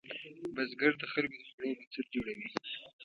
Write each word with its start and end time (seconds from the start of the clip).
بزګر 0.55 0.93
د 1.01 1.03
خلکو 1.11 1.37
د 1.41 1.43
خوړو 1.49 1.73
بنسټ 1.79 2.05
جوړوي 2.13 2.47